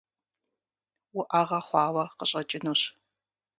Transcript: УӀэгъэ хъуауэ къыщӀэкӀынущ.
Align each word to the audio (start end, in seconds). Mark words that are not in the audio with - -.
УӀэгъэ 1.17 1.59
хъуауэ 1.67 2.03
къыщӀэкӀынущ. 2.17 2.81